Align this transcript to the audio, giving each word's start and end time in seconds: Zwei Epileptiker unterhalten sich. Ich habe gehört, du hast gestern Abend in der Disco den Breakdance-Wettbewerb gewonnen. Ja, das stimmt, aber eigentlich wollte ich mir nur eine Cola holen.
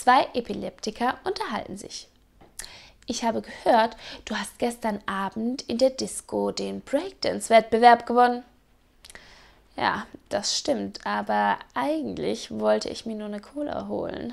Zwei 0.00 0.28
Epileptiker 0.32 1.18
unterhalten 1.24 1.76
sich. 1.76 2.08
Ich 3.04 3.22
habe 3.22 3.42
gehört, 3.42 3.98
du 4.24 4.34
hast 4.34 4.58
gestern 4.58 5.00
Abend 5.04 5.60
in 5.68 5.76
der 5.76 5.90
Disco 5.90 6.52
den 6.52 6.80
Breakdance-Wettbewerb 6.80 8.06
gewonnen. 8.06 8.42
Ja, 9.76 10.06
das 10.30 10.56
stimmt, 10.56 11.04
aber 11.04 11.58
eigentlich 11.74 12.50
wollte 12.50 12.88
ich 12.88 13.04
mir 13.04 13.14
nur 13.14 13.26
eine 13.26 13.42
Cola 13.42 13.88
holen. 13.88 14.32